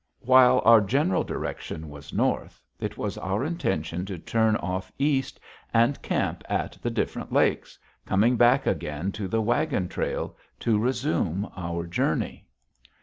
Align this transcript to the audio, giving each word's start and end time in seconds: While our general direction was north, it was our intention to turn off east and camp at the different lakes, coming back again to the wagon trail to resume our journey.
While 0.21 0.63
our 0.65 0.81
general 0.81 1.23
direction 1.23 1.87
was 1.87 2.11
north, 2.11 2.59
it 2.79 2.97
was 2.97 3.19
our 3.19 3.45
intention 3.45 4.03
to 4.07 4.17
turn 4.17 4.55
off 4.55 4.91
east 4.97 5.39
and 5.75 6.01
camp 6.01 6.43
at 6.49 6.75
the 6.81 6.89
different 6.89 7.31
lakes, 7.31 7.77
coming 8.03 8.35
back 8.35 8.65
again 8.65 9.11
to 9.11 9.27
the 9.27 9.43
wagon 9.43 9.87
trail 9.89 10.35
to 10.61 10.79
resume 10.79 11.47
our 11.55 11.85
journey. 11.85 12.47